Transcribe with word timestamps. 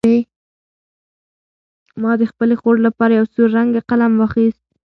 ما 2.01 2.11
د 2.21 2.23
خپلې 2.31 2.55
خور 2.61 2.75
لپاره 2.87 3.11
یو 3.19 3.25
سور 3.33 3.47
رنګه 3.57 3.81
قلم 3.89 4.11
واخیست. 4.17 4.63